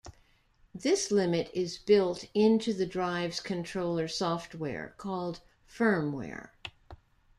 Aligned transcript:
This 0.73 1.11
limit 1.11 1.51
is 1.53 1.77
built 1.77 2.25
into 2.33 2.73
the 2.73 2.87
drive's 2.87 3.39
controller 3.39 4.07
software, 4.07 4.95
called 4.97 5.41
firmware. 5.69 6.49